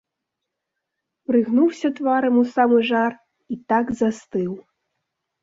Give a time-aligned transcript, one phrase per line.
[1.31, 3.11] Прыгнуўся тварам у самы жар
[3.55, 4.51] і так застыў.